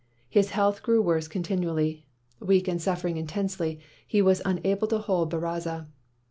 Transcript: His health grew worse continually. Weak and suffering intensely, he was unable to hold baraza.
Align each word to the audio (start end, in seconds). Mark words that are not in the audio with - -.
His 0.27 0.49
health 0.57 0.81
grew 0.81 0.99
worse 0.99 1.27
continually. 1.27 2.07
Weak 2.39 2.67
and 2.67 2.81
suffering 2.81 3.17
intensely, 3.17 3.79
he 4.07 4.19
was 4.19 4.41
unable 4.43 4.87
to 4.87 4.97
hold 4.97 5.29
baraza. 5.29 5.89